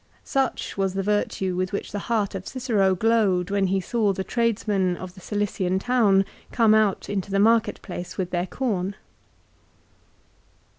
[0.25, 4.23] Such was the virtue with which the heart of Cicero glowed when he saw the
[4.23, 8.95] tradesmen of the Cilician town come out into the market place with their corn.